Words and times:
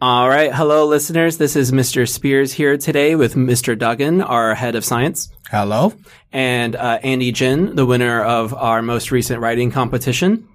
All 0.00 0.28
right. 0.28 0.54
Hello, 0.54 0.86
listeners. 0.86 1.38
This 1.38 1.56
is 1.56 1.72
Mr. 1.72 2.08
Speers 2.08 2.52
here 2.52 2.76
today 2.76 3.16
with 3.16 3.34
Mr. 3.34 3.76
Duggen, 3.76 4.24
our 4.24 4.54
head 4.54 4.76
of 4.76 4.84
science. 4.84 5.28
Hello. 5.50 5.92
And 6.32 6.76
uh, 6.76 7.00
Andy 7.02 7.32
Jin, 7.32 7.74
the 7.74 7.84
winner 7.84 8.22
of 8.22 8.54
our 8.54 8.80
most 8.80 9.10
recent 9.10 9.40
writing 9.40 9.72
competition. 9.72 10.46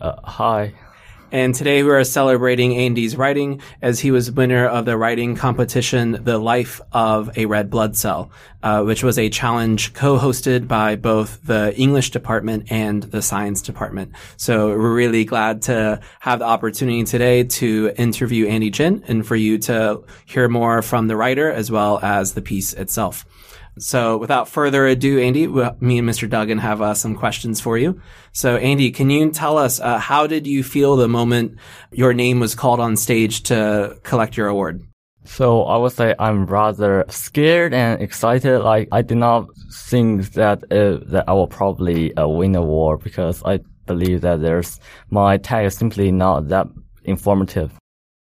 Uh, 0.00 0.16
hi. 0.24 0.74
And 1.30 1.54
today 1.54 1.82
we 1.82 1.90
are 1.90 2.04
celebrating 2.04 2.74
Andy's 2.74 3.14
writing 3.14 3.60
as 3.82 4.00
he 4.00 4.10
was 4.10 4.32
winner 4.32 4.66
of 4.66 4.86
the 4.86 4.96
writing 4.96 5.36
competition, 5.36 6.24
The 6.24 6.38
Life 6.38 6.80
of 6.90 7.36
a 7.36 7.44
Red 7.44 7.68
Blood 7.68 7.96
Cell, 7.96 8.30
uh, 8.62 8.82
which 8.82 9.04
was 9.04 9.18
a 9.18 9.28
challenge 9.28 9.92
co-hosted 9.92 10.66
by 10.66 10.96
both 10.96 11.44
the 11.44 11.76
English 11.76 12.12
department 12.12 12.72
and 12.72 13.02
the 13.02 13.20
science 13.20 13.60
department. 13.60 14.12
So 14.38 14.68
we're 14.68 14.94
really 14.94 15.26
glad 15.26 15.60
to 15.62 16.00
have 16.20 16.38
the 16.38 16.46
opportunity 16.46 17.04
today 17.04 17.44
to 17.44 17.92
interview 17.98 18.46
Andy 18.46 18.70
Jin 18.70 19.04
and 19.06 19.26
for 19.26 19.36
you 19.36 19.58
to 19.58 20.02
hear 20.24 20.48
more 20.48 20.80
from 20.80 21.08
the 21.08 21.16
writer 21.16 21.52
as 21.52 21.70
well 21.70 21.98
as 22.02 22.32
the 22.32 22.42
piece 22.42 22.72
itself. 22.72 23.26
So 23.78 24.16
without 24.16 24.48
further 24.48 24.86
ado, 24.86 25.18
Andy, 25.18 25.46
me 25.46 25.98
and 25.98 26.08
Mr. 26.08 26.28
Duggen 26.28 26.60
have 26.60 26.82
uh, 26.82 26.94
some 26.94 27.14
questions 27.14 27.60
for 27.60 27.78
you. 27.78 28.00
So 28.32 28.56
Andy, 28.56 28.90
can 28.90 29.10
you 29.10 29.30
tell 29.30 29.58
us 29.58 29.80
uh, 29.80 29.98
how 29.98 30.26
did 30.26 30.46
you 30.46 30.62
feel 30.62 30.96
the 30.96 31.08
moment 31.08 31.58
your 31.90 32.12
name 32.12 32.40
was 32.40 32.54
called 32.54 32.80
on 32.80 32.96
stage 32.96 33.42
to 33.44 33.98
collect 34.02 34.36
your 34.36 34.48
award? 34.48 34.82
So 35.24 35.64
I 35.64 35.76
would 35.76 35.92
say 35.92 36.14
I'm 36.18 36.46
rather 36.46 37.04
scared 37.08 37.74
and 37.74 38.00
excited. 38.00 38.60
Like 38.60 38.88
I 38.90 39.02
did 39.02 39.18
not 39.18 39.48
think 39.72 40.32
that 40.32 40.64
uh, 40.72 41.04
that 41.12 41.24
I 41.28 41.32
will 41.34 41.46
probably 41.46 42.14
uh, 42.16 42.26
win 42.26 42.52
the 42.52 42.60
award 42.60 43.02
because 43.04 43.42
I 43.44 43.60
believe 43.86 44.22
that 44.22 44.40
there's 44.40 44.80
my 45.10 45.36
tag 45.36 45.66
is 45.66 45.76
simply 45.76 46.10
not 46.12 46.48
that 46.48 46.66
informative. 47.04 47.77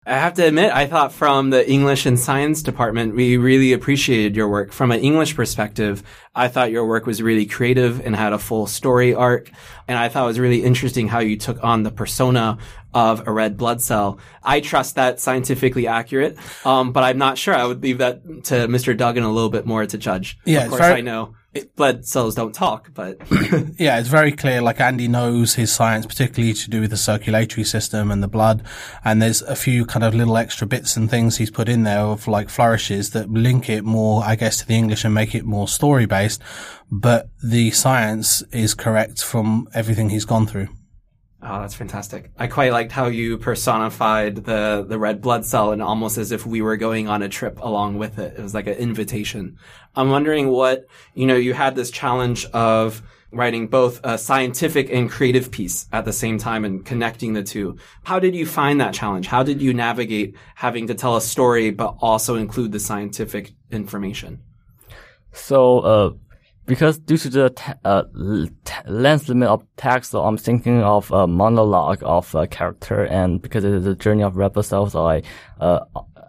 I 0.09 0.13
have 0.17 0.33
to 0.35 0.43
admit, 0.47 0.71
I 0.73 0.87
thought 0.87 1.13
from 1.13 1.51
the 1.51 1.69
English 1.69 2.07
and 2.07 2.19
science 2.19 2.63
department, 2.63 3.13
we 3.15 3.37
really 3.37 3.73
appreciated 3.73 4.35
your 4.35 4.49
work. 4.49 4.71
From 4.73 4.91
an 4.91 5.01
English 5.01 5.35
perspective, 5.35 6.01
I 6.33 6.47
thought 6.47 6.71
your 6.71 6.87
work 6.87 7.05
was 7.05 7.21
really 7.21 7.45
creative 7.45 8.03
and 8.03 8.15
had 8.15 8.33
a 8.33 8.39
full 8.39 8.65
story 8.65 9.13
arc. 9.13 9.51
And 9.87 9.99
I 9.99 10.09
thought 10.09 10.23
it 10.23 10.27
was 10.27 10.39
really 10.39 10.63
interesting 10.63 11.07
how 11.09 11.19
you 11.19 11.37
took 11.37 11.63
on 11.63 11.83
the 11.83 11.91
persona 11.91 12.57
of 12.91 13.27
a 13.27 13.31
red 13.31 13.55
blood 13.55 13.81
cell. 13.81 14.17
I 14.41 14.61
trust 14.61 14.95
that 14.95 15.19
scientifically 15.19 15.85
accurate, 15.85 16.39
um, 16.65 16.91
but 16.91 17.03
I'm 17.03 17.19
not 17.19 17.37
sure. 17.37 17.53
I 17.53 17.65
would 17.65 17.83
leave 17.83 17.99
that 17.99 18.23
to 18.45 18.67
Mr. 18.67 18.97
Duggen 18.97 19.23
a 19.23 19.27
little 19.27 19.51
bit 19.51 19.67
more 19.67 19.85
to 19.85 19.97
judge. 19.97 20.39
Yeah, 20.43 20.63
of 20.63 20.69
course, 20.69 20.81
very- 20.81 20.95
I 20.95 21.01
know 21.01 21.35
blood 21.75 22.05
cells 22.05 22.35
don't 22.35 22.53
talk, 22.53 22.91
but 22.93 23.17
Yeah, 23.77 23.99
it's 23.99 24.07
very 24.07 24.31
clear. 24.31 24.61
Like 24.61 24.79
Andy 24.79 25.07
knows 25.07 25.55
his 25.55 25.71
science, 25.71 26.05
particularly 26.05 26.53
to 26.53 26.69
do 26.69 26.81
with 26.81 26.91
the 26.91 26.97
circulatory 26.97 27.63
system 27.63 28.11
and 28.11 28.21
the 28.21 28.27
blood. 28.27 28.63
And 29.03 29.21
there's 29.21 29.41
a 29.41 29.55
few 29.55 29.85
kind 29.85 30.03
of 30.03 30.13
little 30.13 30.37
extra 30.37 30.67
bits 30.67 30.95
and 30.95 31.09
things 31.09 31.37
he's 31.37 31.51
put 31.51 31.69
in 31.69 31.83
there 31.83 31.99
of 31.99 32.27
like 32.27 32.49
flourishes 32.49 33.11
that 33.11 33.29
link 33.29 33.69
it 33.69 33.83
more, 33.83 34.23
I 34.23 34.35
guess, 34.35 34.57
to 34.57 34.67
the 34.67 34.75
English 34.75 35.03
and 35.03 35.13
make 35.13 35.33
it 35.33 35.45
more 35.45 35.67
story 35.67 36.05
based. 36.05 36.41
But 36.91 37.29
the 37.43 37.71
science 37.71 38.41
is 38.51 38.73
correct 38.73 39.23
from 39.23 39.67
everything 39.73 40.09
he's 40.09 40.25
gone 40.25 40.47
through. 40.47 40.69
Oh, 41.41 41.61
that's 41.61 41.73
fantastic. 41.73 42.31
I 42.37 42.47
quite 42.47 42.73
liked 42.73 42.91
how 42.91 43.07
you 43.07 43.37
personified 43.37 44.43
the, 44.43 44.85
the 44.87 44.99
red 44.99 45.21
blood 45.21 45.45
cell 45.45 45.71
and 45.71 45.81
almost 45.81 46.17
as 46.17 46.33
if 46.33 46.45
we 46.45 46.61
were 46.61 46.75
going 46.75 47.07
on 47.07 47.21
a 47.21 47.29
trip 47.29 47.59
along 47.61 47.97
with 47.97 48.19
it. 48.19 48.35
It 48.37 48.41
was 48.41 48.53
like 48.53 48.67
an 48.67 48.73
invitation. 48.73 49.57
I'm 49.95 50.09
wondering 50.09 50.49
what, 50.49 50.85
you 51.13 51.25
know, 51.25 51.37
you 51.37 51.53
had 51.53 51.75
this 51.75 51.91
challenge 51.91 52.45
of 52.47 53.01
writing 53.31 53.67
both 53.67 54.01
a 54.03 54.17
scientific 54.17 54.89
and 54.89 55.09
creative 55.09 55.49
piece 55.49 55.87
at 55.93 56.03
the 56.03 56.11
same 56.11 56.37
time 56.37 56.65
and 56.65 56.85
connecting 56.85 57.33
the 57.33 57.43
two. 57.43 57.77
How 58.03 58.19
did 58.19 58.35
you 58.35 58.45
find 58.45 58.81
that 58.81 58.93
challenge? 58.93 59.27
How 59.27 59.43
did 59.43 59.61
you 59.61 59.73
navigate 59.73 60.35
having 60.55 60.87
to 60.87 60.95
tell 60.95 61.15
a 61.15 61.21
story, 61.21 61.69
but 61.69 61.95
also 62.01 62.35
include 62.35 62.73
the 62.73 62.79
scientific 62.79 63.51
information? 63.71 64.41
So, 65.31 65.79
uh, 65.79 66.09
because 66.65 66.99
due 66.99 67.17
to 67.17 67.29
the 67.29 67.75
uh, 67.83 68.03
length 68.85 69.27
limit 69.27 69.49
of 69.49 69.65
text, 69.75 70.11
so 70.11 70.23
I'm 70.23 70.37
thinking 70.37 70.83
of 70.83 71.11
a 71.11 71.25
monologue 71.27 72.03
of 72.03 72.33
a 72.35 72.45
character, 72.47 73.03
and 73.05 73.41
because 73.41 73.63
it 73.63 73.73
is 73.73 73.87
a 73.87 73.95
journey 73.95 74.23
of 74.23 74.37
red 74.37 74.53
blood 74.53 74.65
cells, 74.65 74.95
I 74.95 75.23
uh, 75.59 75.79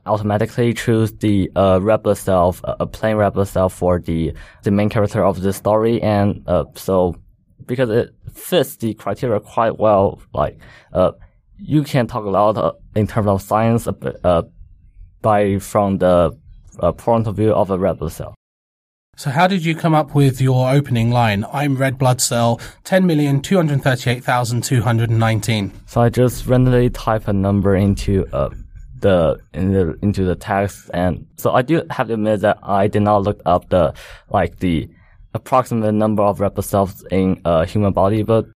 automatically 0.06 0.72
choose 0.74 1.12
the 1.12 1.50
uh, 1.54 2.14
cell, 2.14 2.56
uh, 2.64 2.76
a 2.80 2.86
plain 2.86 3.16
blood 3.16 3.48
cell 3.48 3.68
for 3.68 4.00
the 4.00 4.32
the 4.62 4.70
main 4.70 4.88
character 4.88 5.24
of 5.24 5.40
the 5.40 5.52
story, 5.52 6.00
and 6.02 6.42
uh, 6.46 6.64
so 6.74 7.16
because 7.66 7.90
it 7.90 8.10
fits 8.32 8.76
the 8.76 8.94
criteria 8.94 9.40
quite 9.40 9.78
well, 9.78 10.22
like 10.32 10.58
uh, 10.92 11.12
you 11.58 11.82
can 11.82 12.06
talk 12.06 12.24
a 12.24 12.30
lot 12.30 12.56
uh, 12.56 12.72
in 12.96 13.06
terms 13.06 13.28
of 13.28 13.42
science 13.42 13.86
by 15.20 15.58
from 15.58 15.98
the 15.98 16.32
point 16.96 17.26
of 17.26 17.36
view 17.36 17.52
of 17.52 17.70
a 17.70 17.76
blood 17.76 18.12
cell. 18.12 18.34
So 19.20 19.28
how 19.28 19.46
did 19.46 19.62
you 19.66 19.74
come 19.74 19.94
up 19.94 20.14
with 20.14 20.40
your 20.40 20.70
opening 20.70 21.10
line? 21.10 21.44
I'm 21.52 21.76
red 21.76 21.98
blood 21.98 22.22
cell 22.22 22.56
10,238,219. 22.84 25.72
So 25.84 26.00
I 26.00 26.08
just 26.08 26.46
randomly 26.46 26.88
type 26.88 27.28
a 27.28 27.34
number 27.34 27.76
into 27.76 28.26
uh, 28.32 28.48
the, 28.98 29.38
in 29.52 29.74
the 29.74 29.98
into 30.00 30.24
the 30.24 30.36
text, 30.36 30.88
and 30.94 31.26
so 31.36 31.52
I 31.52 31.60
do 31.60 31.82
have 31.90 32.06
to 32.06 32.14
admit 32.14 32.40
that 32.40 32.60
I 32.62 32.86
did 32.86 33.02
not 33.02 33.22
look 33.22 33.42
up 33.44 33.68
the 33.68 33.92
like 34.30 34.60
the 34.60 34.88
approximate 35.34 35.92
number 35.92 36.22
of 36.22 36.40
red 36.40 36.54
blood 36.54 36.64
cells 36.64 37.04
in 37.10 37.42
a 37.44 37.66
human 37.66 37.92
body, 37.92 38.22
but 38.22 38.46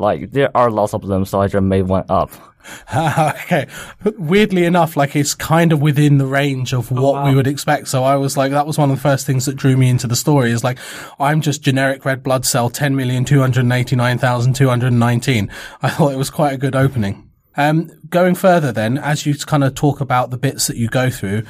like 0.00 0.32
there 0.32 0.54
are 0.56 0.70
lots 0.70 0.94
of 0.94 1.06
them, 1.06 1.24
so 1.24 1.40
I 1.40 1.48
just 1.48 1.62
made 1.62 1.82
one 1.82 2.04
up. 2.08 2.32
okay. 2.94 3.66
Weirdly 4.18 4.64
enough, 4.64 4.96
like 4.96 5.14
it's 5.16 5.34
kind 5.34 5.72
of 5.72 5.80
within 5.80 6.18
the 6.18 6.26
range 6.26 6.72
of 6.72 6.90
what 6.90 7.24
we 7.24 7.34
would 7.34 7.46
expect. 7.46 7.88
So 7.88 8.04
I 8.04 8.16
was 8.16 8.36
like, 8.36 8.52
that 8.52 8.66
was 8.66 8.76
one 8.78 8.90
of 8.90 8.96
the 8.96 9.02
first 9.02 9.26
things 9.26 9.46
that 9.46 9.56
drew 9.56 9.74
me 9.76 9.88
into 9.88 10.06
the 10.06 10.16
story 10.16 10.50
is 10.50 10.62
like, 10.62 10.78
I'm 11.18 11.40
just 11.40 11.62
generic 11.62 12.04
red 12.04 12.22
blood 12.22 12.44
cell 12.44 12.68
10,289,219. 12.70 15.50
I 15.82 15.90
thought 15.90 16.12
it 16.12 16.18
was 16.18 16.30
quite 16.30 16.52
a 16.52 16.58
good 16.58 16.76
opening. 16.76 17.28
Um, 17.56 17.90
going 18.08 18.36
further 18.36 18.70
then, 18.72 18.98
as 18.98 19.26
you 19.26 19.34
kind 19.34 19.64
of 19.64 19.74
talk 19.74 20.00
about 20.00 20.30
the 20.30 20.38
bits 20.38 20.68
that 20.68 20.76
you 20.76 20.88
go 20.88 21.10
through, 21.10 21.42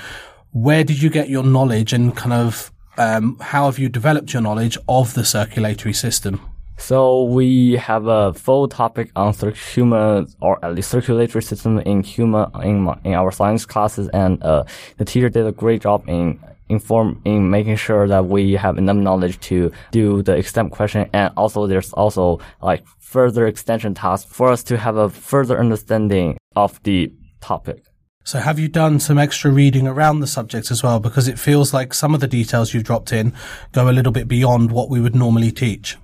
where 0.52 0.84
did 0.84 1.02
you 1.02 1.10
get 1.10 1.28
your 1.28 1.44
knowledge 1.44 1.92
and 1.92 2.16
kind 2.16 2.32
of, 2.32 2.72
um, 2.96 3.36
how 3.40 3.66
have 3.66 3.78
you 3.78 3.88
developed 3.88 4.32
your 4.32 4.42
knowledge 4.42 4.76
of 4.88 5.14
the 5.14 5.24
circulatory 5.24 5.92
system? 5.92 6.40
So 6.80 7.24
we 7.24 7.74
have 7.74 8.06
a 8.06 8.32
full 8.32 8.66
topic 8.66 9.12
on 9.14 9.34
human 9.74 10.26
or 10.41 10.64
at 10.64 10.74
least 10.74 10.91
circulatory 10.91 11.42
system 11.42 11.78
in 11.80 12.02
human 12.02 12.50
in 12.64 12.88
in 13.04 13.14
our 13.14 13.30
science 13.30 13.64
classes, 13.66 14.08
and 14.08 14.42
uh, 14.42 14.64
the 14.96 15.04
teacher 15.04 15.28
did 15.28 15.46
a 15.46 15.52
great 15.52 15.82
job 15.82 16.02
in 16.08 16.41
inform 16.68 17.20
in 17.24 17.50
making 17.50 17.76
sure 17.76 18.08
that 18.08 18.26
we 18.26 18.54
have 18.54 18.78
enough 18.78 18.96
knowledge 18.96 19.38
to 19.41 19.70
do 19.92 20.22
the 20.22 20.34
exam 20.36 20.70
question, 20.70 21.08
and 21.12 21.32
also 21.36 21.66
there's 21.66 21.92
also 21.92 22.41
like 22.62 22.82
further 22.98 23.47
extension 23.47 23.94
tasks 23.94 24.32
for 24.32 24.50
us 24.50 24.62
to 24.64 24.76
have 24.76 24.97
a 24.97 25.10
further 25.10 25.60
understanding 25.60 26.38
of 26.56 26.82
the 26.82 27.12
topic. 27.41 27.84
So 28.24 28.38
have 28.38 28.58
you 28.58 28.68
done 28.68 29.00
some 29.00 29.18
extra 29.18 29.50
reading 29.50 29.86
around 29.86 30.20
the 30.20 30.26
subject 30.26 30.70
as 30.70 30.82
well? 30.82 30.98
Because 30.98 31.28
it 31.28 31.38
feels 31.38 31.74
like 31.74 31.94
some 31.94 32.14
of 32.14 32.20
the 32.20 32.26
details 32.26 32.72
you've 32.72 32.84
dropped 32.84 33.12
in 33.12 33.32
go 33.72 33.88
a 33.88 33.92
little 33.92 34.12
bit 34.12 34.28
beyond 34.28 34.72
what 34.72 34.88
we 34.88 35.00
would 35.00 35.14
normally 35.14 35.52
teach. 35.52 35.97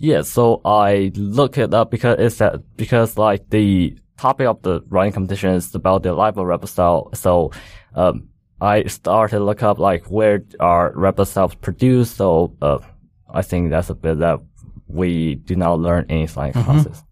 Yeah, 0.00 0.22
so 0.22 0.60
I 0.64 1.10
look 1.16 1.58
it 1.58 1.74
up 1.74 1.90
because 1.90 2.20
it's 2.20 2.38
that 2.38 2.76
because 2.76 3.18
like 3.18 3.50
the 3.50 3.98
topic 4.16 4.46
of 4.46 4.62
the 4.62 4.80
writing 4.88 5.12
competition 5.12 5.50
is 5.54 5.74
about 5.74 6.04
the 6.04 6.12
life 6.12 6.36
of 6.36 6.46
rebel 6.46 6.68
cell. 6.68 7.10
So 7.14 7.50
um, 7.96 8.28
I 8.60 8.84
started 8.84 9.38
to 9.38 9.44
look 9.44 9.64
up 9.64 9.78
like 9.78 10.04
where 10.08 10.44
are 10.60 10.92
rebel 10.94 11.24
cells 11.24 11.56
produced. 11.56 12.16
So 12.16 12.56
uh, 12.62 12.78
I 13.28 13.42
think 13.42 13.70
that's 13.70 13.90
a 13.90 13.94
bit 13.94 14.20
that 14.20 14.38
we 14.86 15.34
do 15.34 15.56
not 15.56 15.80
learn 15.80 16.06
in 16.08 16.28
science 16.28 16.56
classes. 16.64 17.02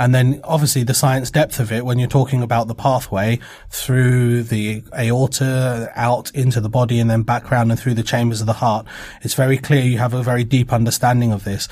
And 0.00 0.14
then 0.14 0.40
obviously 0.44 0.82
the 0.82 0.94
science 0.94 1.30
depth 1.30 1.60
of 1.60 1.70
it 1.70 1.84
when 1.84 1.98
you're 1.98 2.08
talking 2.08 2.42
about 2.42 2.68
the 2.68 2.74
pathway 2.74 3.38
through 3.68 4.44
the 4.44 4.82
aorta 4.98 5.92
out 5.94 6.30
into 6.34 6.58
the 6.62 6.70
body 6.70 6.98
and 7.00 7.10
then 7.10 7.20
back 7.22 7.52
around 7.52 7.70
and 7.70 7.78
through 7.78 7.92
the 7.92 8.02
chambers 8.02 8.40
of 8.40 8.46
the 8.46 8.54
heart. 8.54 8.86
It's 9.20 9.34
very 9.34 9.58
clear 9.58 9.82
you 9.82 9.98
have 9.98 10.14
a 10.14 10.22
very 10.22 10.42
deep 10.42 10.72
understanding 10.72 11.32
of 11.32 11.44
this. 11.44 11.68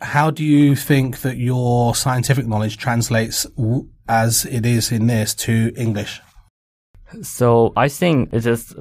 How 0.00 0.28
do 0.28 0.44
you 0.44 0.74
think 0.74 1.20
that 1.20 1.36
your 1.36 1.94
scientific 1.94 2.48
knowledge 2.48 2.78
translates 2.78 3.46
as 4.08 4.44
it 4.46 4.66
is 4.66 4.90
in 4.90 5.06
this 5.06 5.32
to 5.36 5.72
English? 5.76 6.20
So 7.22 7.72
I 7.76 7.88
think 7.88 8.30
it 8.32 8.44
is 8.44 8.74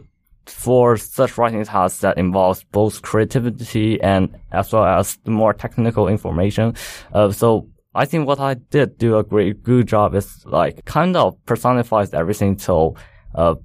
for 0.48 0.98
such 0.98 1.38
writing 1.38 1.64
tasks 1.66 2.00
that 2.00 2.18
involves 2.18 2.64
both 2.72 3.04
creativity 3.04 4.02
and 4.02 4.36
as 4.52 4.74
well 4.74 4.86
as 4.86 5.18
the 5.18 5.30
more 5.30 5.54
technical 5.54 6.08
information. 6.08 6.74
Uh, 7.14 7.32
so 7.32 7.68
I 7.98 8.06
think 8.06 8.28
what 8.28 8.40
I 8.40 8.54
did 8.54 9.00
do 9.00 9.18
a 9.18 9.24
great 9.24 9.64
good 9.64 9.88
job 9.88 10.14
is 10.14 10.46
like 10.46 10.86
kind 10.86 11.18
of 11.18 11.44
personifies 11.48 12.14
everything 12.14 12.56
to 12.58 12.94
uh, 13.34 13.56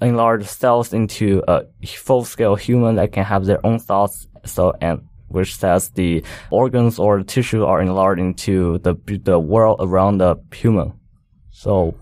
enlarge 0.00 0.46
cells 0.46 0.92
into 0.92 1.42
a 1.48 1.64
full 1.84 2.24
scale 2.24 2.54
human 2.54 2.94
that 2.94 3.10
can 3.10 3.24
have 3.24 3.46
their 3.46 3.64
own 3.66 3.80
thoughts. 3.80 4.28
So 4.44 4.72
and 4.80 5.02
which 5.26 5.56
says 5.56 5.90
the 5.90 6.22
organs 6.50 7.00
or 7.00 7.18
the 7.18 7.24
tissue 7.24 7.64
are 7.64 7.82
enlarged 7.82 8.20
into 8.20 8.78
the 8.78 8.94
the 9.24 9.40
world 9.40 9.78
around 9.80 10.18
the 10.18 10.36
human. 10.54 10.92
So 11.50 11.96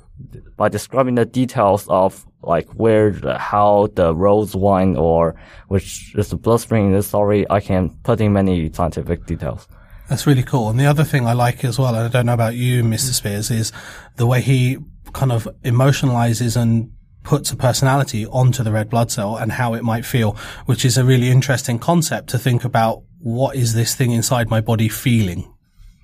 by 0.59 0.69
describing 0.69 1.15
the 1.15 1.25
details 1.25 1.89
of 1.89 2.27
like 2.43 2.69
where, 2.75 3.13
the, 3.13 3.39
how 3.39 3.89
the 3.95 4.15
roads 4.15 4.55
wind 4.55 4.99
or 4.99 5.37
which 5.69 6.15
is 6.17 6.29
the 6.29 6.37
bloodstream 6.37 6.89
in 6.89 6.93
the 6.93 7.03
story, 7.03 7.47
I 7.49 7.61
can 7.61 7.91
put 8.03 8.21
in 8.21 8.35
many 8.35 8.71
scientific 8.73 9.25
details. 9.25 9.67
That's 10.09 10.27
really 10.27 10.43
cool. 10.43 10.71
And 10.71 10.81
the 10.81 10.87
other 10.87 11.05
thing 11.05 11.27
I 11.27 11.35
like 11.35 11.65
as 11.65 11.79
well, 11.79 11.95
and 11.95 12.05
I 12.05 12.09
don't 12.09 12.27
know 12.27 12.35
about 12.35 12.55
you, 12.55 12.83
Mr. 12.83 13.13
Speers, 13.13 13.51
is 13.51 13.73
the 14.17 14.27
way 14.27 14.41
he 14.41 14.79
kind 15.13 15.33
of 15.33 15.47
emotionalizes 15.65 16.61
and 16.61 16.93
puts 17.23 17.51
a 17.51 17.57
personality 17.57 18.25
onto 18.27 18.63
the 18.63 18.73
red 18.73 18.89
blood 18.89 19.11
cell 19.11 19.37
and 19.37 19.53
how 19.53 19.75
it 19.75 19.85
might 19.85 20.07
feel, 20.07 20.33
which 20.65 20.85
is 20.85 20.97
a 20.97 21.05
really 21.05 21.29
interesting 21.29 21.79
concept 21.79 22.31
to 22.31 22.39
think 22.39 22.65
about 22.65 23.03
what 23.19 23.55
is 23.55 23.75
this 23.75 23.95
thing 23.95 24.13
inside 24.13 24.49
my 24.49 24.61
body 24.61 24.89
feeling? 24.89 25.53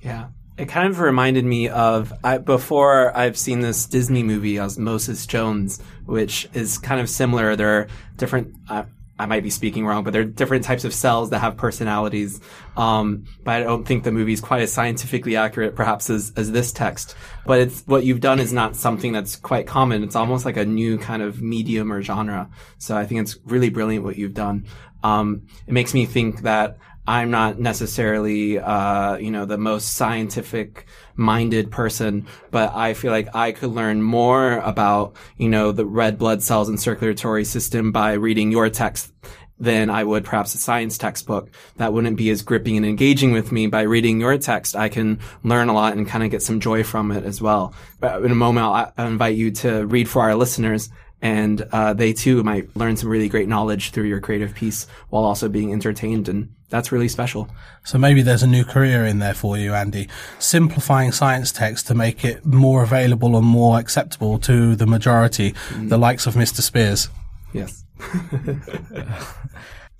Yeah. 0.02 0.28
It 0.58 0.68
kind 0.68 0.88
of 0.88 1.00
reminded 1.00 1.44
me 1.44 1.68
of 1.68 2.12
I, 2.22 2.38
before 2.38 3.16
I've 3.16 3.38
seen 3.38 3.60
this 3.60 3.86
Disney 3.86 4.22
movie 4.22 4.60
Osmosis 4.60 5.26
Jones, 5.26 5.80
which 6.04 6.46
is 6.52 6.78
kind 6.78 7.00
of 7.00 7.08
similar. 7.08 7.56
There 7.56 7.80
are 7.80 7.88
different. 8.16 8.54
Uh, 8.68 8.84
I 9.18 9.26
might 9.26 9.44
be 9.44 9.50
speaking 9.50 9.86
wrong, 9.86 10.02
but 10.02 10.12
there 10.12 10.22
are 10.22 10.26
different 10.26 10.64
types 10.64 10.84
of 10.84 10.92
cells 10.92 11.30
that 11.30 11.38
have 11.38 11.56
personalities. 11.56 12.40
Um, 12.76 13.26
but 13.44 13.54
I 13.54 13.60
don't 13.60 13.84
think 13.84 14.02
the 14.02 14.10
movie 14.10 14.32
is 14.32 14.40
quite 14.40 14.62
as 14.62 14.72
scientifically 14.72 15.36
accurate, 15.36 15.76
perhaps, 15.76 16.10
as, 16.10 16.32
as 16.36 16.50
this 16.50 16.72
text. 16.72 17.14
But 17.46 17.60
it's 17.60 17.82
what 17.86 18.04
you've 18.04 18.20
done 18.20 18.40
is 18.40 18.52
not 18.52 18.74
something 18.74 19.12
that's 19.12 19.36
quite 19.36 19.68
common. 19.68 20.02
It's 20.02 20.16
almost 20.16 20.44
like 20.44 20.56
a 20.56 20.64
new 20.64 20.98
kind 20.98 21.22
of 21.22 21.40
medium 21.40 21.92
or 21.92 22.02
genre. 22.02 22.50
So 22.78 22.96
I 22.96 23.06
think 23.06 23.20
it's 23.20 23.38
really 23.44 23.70
brilliant 23.70 24.04
what 24.04 24.16
you've 24.16 24.34
done. 24.34 24.66
Um, 25.04 25.46
it 25.66 25.72
makes 25.72 25.94
me 25.94 26.06
think 26.06 26.42
that 26.42 26.78
I'm 27.06 27.30
not 27.30 27.58
necessarily, 27.58 28.58
uh, 28.58 29.16
you 29.16 29.30
know, 29.30 29.44
the 29.44 29.58
most 29.58 29.94
scientific 29.94 30.86
minded 31.16 31.70
person, 31.70 32.26
but 32.50 32.74
I 32.74 32.94
feel 32.94 33.12
like 33.12 33.34
I 33.34 33.52
could 33.52 33.70
learn 33.70 34.02
more 34.02 34.58
about, 34.58 35.14
you 35.36 35.48
know, 35.48 35.72
the 35.72 35.84
red 35.84 36.18
blood 36.18 36.42
cells 36.42 36.68
and 36.68 36.80
circulatory 36.80 37.44
system 37.44 37.92
by 37.92 38.14
reading 38.14 38.50
your 38.50 38.70
text 38.70 39.12
than 39.58 39.90
I 39.90 40.02
would 40.02 40.24
perhaps 40.24 40.54
a 40.54 40.58
science 40.58 40.98
textbook. 40.98 41.50
That 41.76 41.92
wouldn't 41.92 42.16
be 42.16 42.30
as 42.30 42.42
gripping 42.42 42.76
and 42.76 42.86
engaging 42.86 43.32
with 43.32 43.52
me. 43.52 43.66
By 43.66 43.82
reading 43.82 44.18
your 44.18 44.36
text, 44.38 44.74
I 44.74 44.88
can 44.88 45.20
learn 45.42 45.68
a 45.68 45.74
lot 45.74 45.96
and 45.96 46.08
kind 46.08 46.24
of 46.24 46.30
get 46.30 46.42
some 46.42 46.58
joy 46.58 46.82
from 46.82 47.12
it 47.12 47.24
as 47.24 47.40
well. 47.40 47.74
But 48.00 48.24
in 48.24 48.32
a 48.32 48.36
moment, 48.36 48.66
I'll, 48.66 48.92
I'll 48.96 49.06
invite 49.06 49.36
you 49.36 49.50
to 49.52 49.86
read 49.86 50.08
for 50.08 50.22
our 50.22 50.34
listeners 50.34 50.90
and 51.24 51.62
uh, 51.72 51.94
they 51.94 52.12
too 52.12 52.42
might 52.42 52.76
learn 52.76 52.96
some 52.96 53.08
really 53.08 53.30
great 53.30 53.48
knowledge 53.48 53.92
through 53.92 54.04
your 54.04 54.20
creative 54.20 54.54
piece 54.54 54.86
while 55.08 55.24
also 55.24 55.48
being 55.48 55.72
entertained 55.72 56.28
and 56.28 56.54
that's 56.74 56.90
really 56.90 57.06
special. 57.06 57.48
So 57.84 57.98
maybe 57.98 58.22
there's 58.22 58.42
a 58.42 58.48
new 58.48 58.64
career 58.64 59.04
in 59.04 59.20
there 59.20 59.32
for 59.32 59.56
you 59.56 59.74
andy. 59.74 60.08
Simplifying 60.40 61.12
science 61.12 61.52
text 61.52 61.86
to 61.86 61.94
make 61.94 62.24
it 62.24 62.44
more 62.44 62.82
available 62.82 63.36
and 63.36 63.46
more 63.46 63.78
acceptable 63.78 64.40
to 64.40 64.74
the 64.74 64.84
majority 64.84 65.52
mm. 65.52 65.88
the 65.88 65.96
likes 65.96 66.26
of 66.26 66.34
mr 66.34 66.62
speers. 66.62 67.10
Yes. 67.52 67.84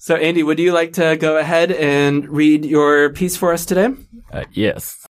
So 0.06 0.16
andy 0.16 0.42
would 0.42 0.58
you 0.58 0.72
like 0.72 0.92
to 0.94 1.16
go 1.16 1.36
ahead 1.38 1.70
and 1.72 2.28
read 2.28 2.66
your 2.66 3.10
piece 3.14 3.38
for 3.38 3.54
us 3.54 3.64
today? 3.64 3.88
Uh, 4.30 4.44
yes. 4.52 5.06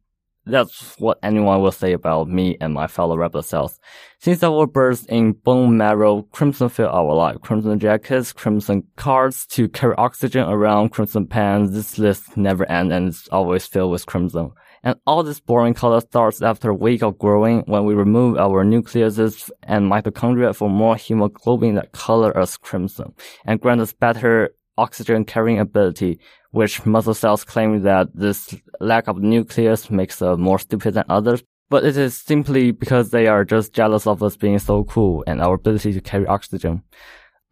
That's 0.51 0.97
what 0.99 1.19
anyone 1.23 1.63
will 1.63 1.73
say 1.73 1.93
about 1.93 2.29
me 2.29 2.57
and 2.61 2.75
my 2.75 2.87
fellow 2.87 3.17
blood 3.17 3.45
cells. 3.45 3.79
Since 4.19 4.43
our 4.43 4.67
birth 4.67 5.07
in 5.09 5.33
bone 5.33 5.77
marrow, 5.77 6.23
crimson 6.33 6.69
fill 6.69 6.89
our 6.89 7.15
life. 7.15 7.41
Crimson 7.41 7.79
jackets, 7.79 8.33
crimson 8.33 8.83
cards 8.97 9.47
to 9.47 9.69
carry 9.69 9.95
oxygen 9.97 10.49
around, 10.49 10.91
crimson 10.91 11.27
pens. 11.27 11.73
This 11.73 11.99
list 11.99 12.37
never 12.37 12.71
ends 12.71 12.93
and 12.93 13.09
it's 13.09 13.29
always 13.29 13.67
filled 13.67 13.93
with 13.93 14.07
crimson. 14.07 14.51
And 14.83 14.97
all 15.07 15.23
this 15.23 15.41
boring 15.41 15.75
color 15.75 16.01
starts 16.01 16.41
after 16.41 16.71
a 16.71 16.75
week 16.75 17.03
of 17.03 17.19
growing 17.19 17.61
when 17.67 17.85
we 17.85 17.95
remove 17.95 18.39
our 18.39 18.65
nucleuses 18.65 19.51
and 19.63 19.91
mitochondria 19.91 20.55
for 20.55 20.71
more 20.71 20.97
hemoglobin 20.97 21.75
that 21.75 21.93
color 21.93 22.37
us 22.37 22.57
crimson 22.57 23.13
and 23.45 23.61
grant 23.61 23.83
us 23.83 23.93
better 23.93 24.51
oxygen 24.77 25.25
carrying 25.25 25.59
ability, 25.59 26.19
which 26.51 26.85
muscle 26.87 27.15
cells 27.15 27.45
claim 27.45 27.83
that 27.83 28.09
this 28.15 28.55
lack 28.81 29.09
of 29.09 29.19
nucleus 29.19 29.91
makes 29.91 30.21
us 30.23 30.39
more 30.39 30.59
stupid 30.59 30.95
than 30.95 31.05
others. 31.09 31.43
But 31.69 31.85
it 31.85 31.97
is 31.97 32.17
simply 32.17 32.73
because 32.73 33.11
they 33.11 33.29
are 33.29 33.45
just 33.45 33.73
jealous 33.73 34.07
of 34.07 34.23
us 34.23 34.37
being 34.37 34.59
so 34.59 34.85
cool 34.85 35.23
and 35.27 35.41
our 35.41 35.55
ability 35.55 35.93
to 35.93 36.01
carry 36.01 36.27
oxygen. 36.27 36.83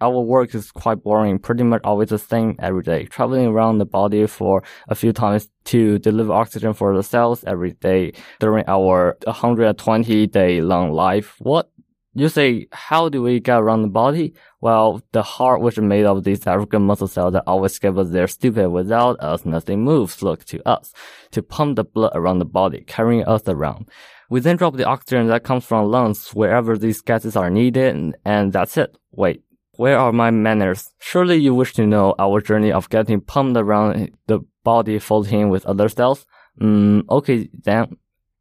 Our 0.00 0.20
work 0.20 0.54
is 0.54 0.70
quite 0.70 1.02
boring, 1.02 1.40
pretty 1.40 1.64
much 1.64 1.80
always 1.82 2.10
the 2.10 2.18
same 2.18 2.54
every 2.60 2.82
day, 2.82 3.06
traveling 3.06 3.46
around 3.46 3.78
the 3.78 3.84
body 3.84 4.26
for 4.26 4.62
a 4.88 4.94
few 4.94 5.12
times 5.12 5.48
to 5.64 5.98
deliver 5.98 6.32
oxygen 6.32 6.72
for 6.72 6.96
the 6.96 7.02
cells 7.02 7.42
every 7.44 7.72
day 7.72 8.12
during 8.38 8.64
our 8.68 9.16
120 9.24 10.26
day 10.28 10.60
long 10.60 10.92
life. 10.92 11.34
What 11.40 11.70
you 12.14 12.28
say, 12.28 12.66
how 12.72 13.08
do 13.08 13.22
we 13.22 13.40
get 13.40 13.58
around 13.58 13.82
the 13.82 13.88
body? 13.88 14.34
Well, 14.60 15.02
the 15.12 15.22
heart, 15.22 15.60
which 15.60 15.78
is 15.78 15.84
made 15.84 16.04
of 16.04 16.24
these 16.24 16.46
African 16.46 16.82
muscle 16.82 17.06
cells 17.06 17.34
that 17.34 17.44
always 17.46 17.78
give 17.78 17.98
us 17.98 18.10
their 18.10 18.26
stupid 18.26 18.70
without 18.70 19.20
us, 19.20 19.44
nothing 19.44 19.84
moves, 19.84 20.22
look 20.22 20.44
to 20.46 20.66
us, 20.66 20.92
to 21.30 21.42
pump 21.42 21.76
the 21.76 21.84
blood 21.84 22.12
around 22.14 22.38
the 22.38 22.44
body, 22.44 22.82
carrying 22.86 23.24
us 23.24 23.42
around. 23.46 23.88
We 24.30 24.40
then 24.40 24.56
drop 24.56 24.76
the 24.76 24.84
oxygen 24.84 25.28
that 25.28 25.44
comes 25.44 25.64
from 25.64 25.90
lungs 25.90 26.30
wherever 26.30 26.76
these 26.76 27.00
gases 27.00 27.36
are 27.36 27.50
needed, 27.50 27.94
and, 27.94 28.16
and 28.24 28.52
that's 28.52 28.76
it. 28.76 28.96
Wait, 29.12 29.42
where 29.76 29.96
are 29.96 30.12
my 30.12 30.30
manners? 30.30 30.90
Surely 30.98 31.36
you 31.36 31.54
wish 31.54 31.72
to 31.74 31.86
know 31.86 32.14
our 32.18 32.40
journey 32.40 32.72
of 32.72 32.90
getting 32.90 33.20
pumped 33.20 33.56
around 33.56 34.10
the 34.26 34.40
body 34.64 34.98
floating 34.98 35.50
with 35.50 35.64
other 35.66 35.88
cells? 35.88 36.26
Mm, 36.60 37.08
okay, 37.08 37.48
then. 37.52 37.96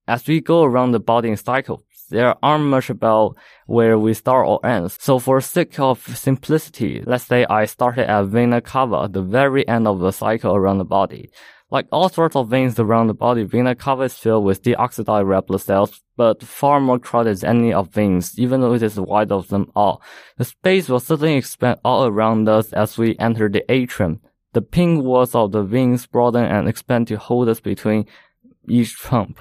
As 0.08 0.25
we 0.25 0.42
go 0.42 0.63
around 0.63 0.94
the 0.94 1.00
body 1.00 1.30
in 1.30 1.38
cycle, 1.38 1.84
there 2.09 2.36
aren't 2.42 2.65
much 2.65 2.89
about 2.89 3.36
where 3.65 3.98
we 3.98 4.13
start 4.13 4.48
or 4.48 4.65
end. 4.65 4.92
So 4.92 5.19
for 5.19 5.42
sake 5.42 5.80
of 5.80 6.18
simplicity, 6.18 7.04
let's 7.06 7.25
say 7.25 7.45
I 7.45 7.65
started 7.65 8.09
at 8.09 8.25
vena 8.25 8.62
cava, 8.62 9.09
the 9.12 9.21
very 9.21 9.68
end 9.68 9.88
of 9.88 10.00
the 10.00 10.12
cycle 10.12 10.55
around 10.55 10.77
the 10.77 10.86
body. 10.86 11.29
Like 11.70 11.88
all 11.91 12.08
sorts 12.08 12.38
of 12.38 12.48
veins 12.48 12.79
around 12.79 13.08
the 13.08 13.13
body, 13.13 13.43
vena 13.43 13.75
cava 13.75 14.03
is 14.03 14.13
filled 14.13 14.46
with 14.46 14.63
deoxidized 14.63 15.27
red 15.27 15.48
blood 15.48 15.62
cells, 15.62 16.01
but 16.15 16.41
far 16.41 16.79
more 16.79 16.98
crowded 16.98 17.39
than 17.39 17.58
any 17.58 17.74
of 17.74 17.89
veins, 17.89 18.39
even 18.39 18.62
though 18.62 18.74
it 18.74 18.84
is 18.84 18.98
wide 18.98 19.34
of 19.34 19.50
them 19.50 19.70
all. 19.75 20.01
The 20.38 20.46
space 20.46 20.88
will 20.88 21.01
certainly 21.01 21.36
expand 21.36 21.79
all 21.84 22.05
around 22.05 22.48
us 22.48 22.72
as 22.72 22.98
we 22.98 23.17
enter 23.20 23.50
the 23.50 23.70
atrium. 23.70 24.22
The 24.53 24.62
pink 24.62 25.03
walls 25.03 25.36
of 25.36 25.51
the 25.51 25.62
veins 25.62 26.08
broaden 26.08 26.46
and 26.46 26.70
expand 26.70 27.10
to 27.10 27.17
hold 27.17 27.50
us 27.50 27.60
between 27.60 28.05
each 28.70 28.98
pump. 29.03 29.39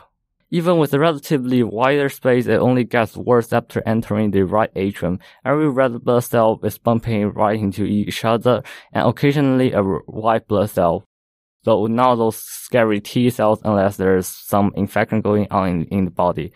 Even 0.51 0.79
with 0.79 0.95
a 0.95 0.99
relatively 1.01 1.63
wider 1.65 2.09
space, 2.09 2.47
it 2.47 2.61
only 2.61 2.85
gets 2.85 3.17
worse 3.17 3.53
after 3.53 3.83
entering 3.85 4.31
the 4.31 4.43
right 4.43 4.71
atrium. 4.77 5.19
Every 5.45 5.69
red 5.69 6.05
blood 6.05 6.23
cell 6.23 6.61
is 6.63 6.79
bumping 6.79 7.31
right 7.33 7.59
into 7.59 7.85
each 7.85 8.25
other, 8.25 8.63
and 8.93 9.09
occasionally 9.09 9.73
a 9.73 9.83
white 9.83 10.47
blood 10.47 10.71
cell. 10.71 11.05
So 11.65 11.87
not 11.87 12.15
those 12.15 12.37
scary 12.37 13.01
T 13.01 13.29
cells 13.31 13.61
unless 13.65 13.97
there's 13.97 14.29
some 14.29 14.73
infection 14.77 15.21
going 15.21 15.49
on 15.51 15.69
in, 15.69 15.85
in 15.87 16.05
the 16.05 16.13
body. 16.13 16.53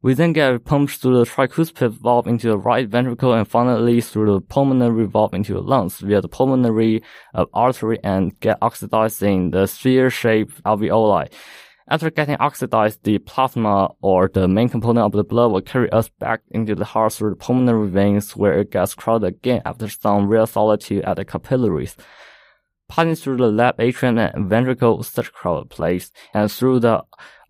We 0.00 0.14
then 0.14 0.32
get 0.32 0.64
pumped 0.64 0.94
through 0.94 1.18
the 1.18 1.26
tricuspid 1.26 1.90
valve 2.00 2.26
into 2.26 2.48
the 2.48 2.56
right 2.56 2.88
ventricle 2.88 3.34
and 3.34 3.46
finally 3.46 4.00
through 4.00 4.32
the 4.32 4.40
pulmonary 4.40 5.06
valve 5.06 5.34
into 5.34 5.52
the 5.52 5.60
lungs 5.60 5.98
via 5.98 6.22
the 6.22 6.28
pulmonary 6.28 7.02
uh, 7.34 7.44
artery 7.52 7.98
and 8.02 8.40
get 8.40 8.56
oxidized 8.62 9.22
in 9.22 9.50
the 9.50 9.66
sphere-shaped 9.66 10.62
alveoli. 10.64 11.30
After 11.92 12.08
getting 12.08 12.36
oxidized, 12.38 13.02
the 13.02 13.18
plasma 13.18 13.90
or 14.00 14.30
the 14.32 14.46
main 14.46 14.68
component 14.68 15.06
of 15.06 15.10
the 15.10 15.24
blood 15.24 15.50
will 15.50 15.60
carry 15.60 15.90
us 15.90 16.08
back 16.08 16.42
into 16.52 16.76
the 16.76 16.84
heart 16.84 17.14
through 17.14 17.30
the 17.30 17.36
pulmonary 17.36 17.88
veins 17.88 18.36
where 18.36 18.60
it 18.60 18.70
gets 18.70 18.94
crowded 18.94 19.26
again 19.26 19.62
after 19.64 19.88
some 19.88 20.28
real 20.28 20.46
solitude 20.46 21.02
at 21.02 21.16
the 21.16 21.24
capillaries. 21.24 21.96
Passing 22.88 23.16
through 23.16 23.38
the 23.38 23.48
left 23.48 23.80
atrium 23.80 24.18
and 24.18 24.48
ventricle, 24.48 25.02
such 25.02 25.28
a 25.28 25.32
crowded 25.32 25.68
place, 25.70 26.12
and 26.32 26.48
through 26.50 26.78
the 26.78 27.02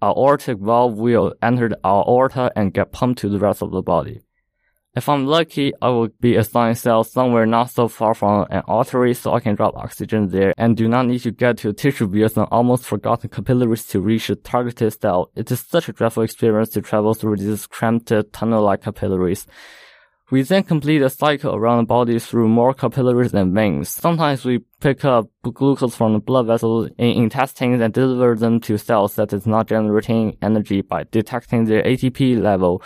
aortic 0.03 0.57
valve 0.57 0.95
will 0.95 1.35
enter 1.43 1.69
the 1.69 1.79
aorta 1.85 2.51
and 2.57 2.73
get 2.73 2.93
pumped 2.93 3.21
to 3.21 3.29
the 3.29 3.39
rest 3.39 3.61
of 3.61 3.73
the 3.73 3.83
body. 3.83 4.23
If 4.97 5.09
I'm 5.09 5.25
lucky, 5.25 5.73
I 5.81 5.89
will 5.91 6.09
be 6.21 6.35
assigned 6.35 6.77
cell 6.77 7.05
somewhere 7.05 7.47
not 7.47 7.71
so 7.71 7.87
far 7.87 8.13
from 8.13 8.47
an 8.51 8.63
artery 8.67 9.15
so 9.15 9.33
I 9.33 9.39
can 9.39 9.55
drop 9.55 9.77
oxygen 9.77 10.31
there 10.31 10.53
and 10.59 10.77
do 10.77 10.89
not 10.89 11.07
need 11.07 11.21
to 11.21 11.31
get 11.31 11.59
to 11.59 11.73
tissue 11.73 12.09
via 12.09 12.29
some 12.29 12.49
almost 12.51 12.85
forgotten 12.85 13.31
capillaries 13.31 13.87
to 13.87 14.01
reach 14.01 14.27
the 14.27 14.35
targeted 14.35 15.01
cell. 15.01 15.31
It 15.37 15.49
is 15.53 15.61
such 15.61 15.89
a 15.89 15.93
dreadful 15.93 16.25
experience 16.25 16.71
to 16.71 16.83
travel 16.83 17.15
through 17.15 17.37
these 17.37 17.69
cramped 17.69 18.13
tunnel-like 18.33 18.83
capillaries. 18.83 19.47
We 20.33 20.43
then 20.43 20.65
complete 20.65 21.03
a 21.03 21.11
cycle 21.11 21.55
around 21.55 21.79
the 21.79 21.87
body 21.87 22.19
through 22.19 22.49
more 22.49 22.75
capillaries 22.75 23.33
and 23.33 23.55
veins. 23.55 23.91
Sometimes 23.91 24.45
we 24.45 24.65
pick 24.81 25.05
up 25.05 25.29
glucose 25.45 25.95
from 25.95 26.15
the 26.15 26.19
blood 26.19 26.49
vessels 26.49 26.91
in 26.99 27.11
intestines 27.11 27.81
and 27.81 27.95
deliver 27.95 28.35
them 28.35 28.59
to 28.63 28.77
cells 28.77 29.15
that 29.15 29.33
is 29.33 29.47
not 29.47 29.69
generating 29.69 30.37
energy 30.43 30.83
by 30.83 31.05
detecting 31.13 31.67
their 31.67 31.85
ATP 31.85 32.43
level. 32.43 32.83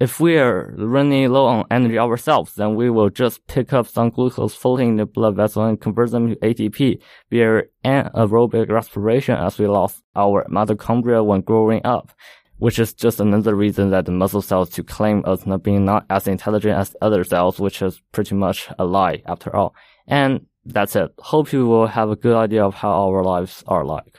If 0.00 0.18
we're 0.18 0.74
running 0.78 1.28
low 1.28 1.44
on 1.44 1.66
energy 1.70 1.98
ourselves, 1.98 2.54
then 2.54 2.74
we 2.74 2.88
will 2.88 3.10
just 3.10 3.46
pick 3.46 3.74
up 3.74 3.86
some 3.86 4.08
glucose 4.08 4.54
floating 4.54 4.88
in 4.88 4.96
the 4.96 5.04
blood 5.04 5.36
vessel 5.36 5.64
and 5.64 5.78
convert 5.78 6.10
them 6.10 6.28
to 6.28 6.36
ATP 6.36 7.02
via 7.30 7.64
anaerobic 7.84 8.70
respiration 8.70 9.36
as 9.36 9.58
we 9.58 9.66
lost 9.66 10.02
our 10.16 10.46
mitochondria 10.48 11.22
when 11.22 11.42
growing 11.42 11.82
up 11.84 12.12
which 12.60 12.78
is 12.78 12.92
just 12.92 13.20
another 13.20 13.54
reason 13.54 13.88
that 13.88 14.04
the 14.04 14.12
muscle 14.12 14.42
cells 14.42 14.68
to 14.68 14.84
claim 14.84 15.22
us 15.26 15.46
not 15.46 15.62
being 15.62 15.84
not 15.84 16.04
as 16.10 16.28
intelligent 16.28 16.78
as 16.78 16.94
other 17.00 17.24
cells, 17.24 17.58
which 17.58 17.80
is 17.80 18.02
pretty 18.12 18.34
much 18.34 18.68
a 18.78 18.84
lie 18.84 19.22
after 19.24 19.54
all. 19.56 19.74
And 20.06 20.46
that's 20.66 20.94
it. 20.94 21.10
Hope 21.18 21.54
you 21.54 21.66
will 21.66 21.86
have 21.86 22.10
a 22.10 22.16
good 22.16 22.36
idea 22.36 22.62
of 22.62 22.74
how 22.74 22.90
our 22.90 23.24
lives 23.24 23.64
are 23.66 23.84
like. 23.84 24.18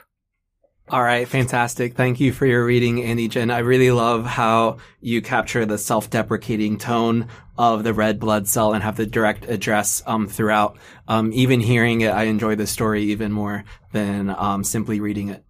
All 0.91 1.01
right, 1.01 1.25
fantastic. 1.25 1.93
Thank 1.93 2.19
you 2.19 2.33
for 2.33 2.45
your 2.45 2.65
reading, 2.65 3.01
Andy 3.01 3.29
Jin. 3.29 3.49
I 3.49 3.59
really 3.59 3.91
love 3.91 4.25
how 4.25 4.79
you 4.99 5.21
capture 5.21 5.65
the 5.65 5.77
self-deprecating 5.77 6.79
tone 6.79 7.29
of 7.57 7.85
the 7.85 7.93
red 7.93 8.19
blood 8.19 8.45
cell 8.45 8.73
and 8.73 8.83
have 8.83 8.97
the 8.97 9.05
direct 9.05 9.45
address 9.45 10.03
um, 10.05 10.27
throughout. 10.27 10.77
Um, 11.07 11.31
even 11.31 11.61
hearing 11.61 12.01
it, 12.01 12.09
I 12.09 12.23
enjoy 12.23 12.55
the 12.55 12.67
story 12.67 13.03
even 13.03 13.31
more 13.31 13.63
than 13.93 14.31
um, 14.31 14.65
simply 14.65 14.99
reading 14.99 15.29
it. 15.29 15.45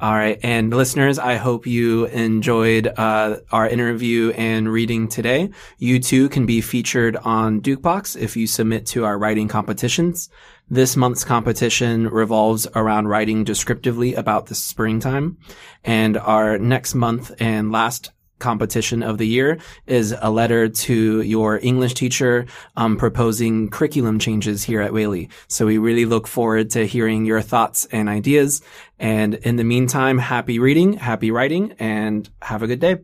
All 0.00 0.12
right. 0.12 0.38
And 0.42 0.70
listeners, 0.70 1.18
I 1.18 1.36
hope 1.36 1.66
you 1.66 2.06
enjoyed 2.06 2.86
uh, 2.86 3.38
our 3.50 3.68
interview 3.68 4.30
and 4.36 4.70
reading 4.70 5.08
today. 5.08 5.50
You 5.78 6.00
too 6.00 6.30
can 6.30 6.44
be 6.44 6.62
featured 6.62 7.16
on 7.16 7.60
Dukebox 7.60 8.18
if 8.18 8.36
you 8.36 8.46
submit 8.46 8.86
to 8.86 9.04
our 9.04 9.18
writing 9.18 9.48
competitions. 9.48 10.30
This 10.68 10.96
month's 10.96 11.24
competition 11.24 12.08
revolves 12.08 12.66
around 12.74 13.06
writing 13.06 13.44
descriptively 13.44 14.14
about 14.14 14.46
the 14.46 14.56
springtime. 14.56 15.38
And 15.84 16.16
our 16.16 16.58
next 16.58 16.94
month 16.94 17.30
and 17.38 17.70
last 17.70 18.10
competition 18.40 19.02
of 19.02 19.18
the 19.18 19.26
year 19.26 19.58
is 19.86 20.14
a 20.20 20.30
letter 20.30 20.68
to 20.68 21.22
your 21.22 21.58
English 21.62 21.94
teacher 21.94 22.46
um, 22.76 22.96
proposing 22.96 23.70
curriculum 23.70 24.18
changes 24.18 24.64
here 24.64 24.80
at 24.80 24.92
Whaley. 24.92 25.30
So 25.48 25.66
we 25.66 25.78
really 25.78 26.04
look 26.04 26.26
forward 26.26 26.70
to 26.70 26.84
hearing 26.84 27.24
your 27.24 27.42
thoughts 27.42 27.86
and 27.92 28.08
ideas. 28.08 28.60
And 28.98 29.34
in 29.34 29.56
the 29.56 29.64
meantime, 29.64 30.18
happy 30.18 30.58
reading, 30.58 30.94
happy 30.94 31.30
writing, 31.30 31.72
and 31.78 32.28
have 32.42 32.62
a 32.62 32.66
good 32.66 32.80
day. 32.80 32.96